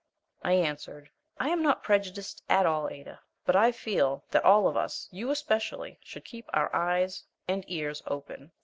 [0.41, 4.75] I answered: "I am not prejudiced at all, Ada, but I feel that all of
[4.75, 8.51] us, you especially, should keep our eyes and ears open.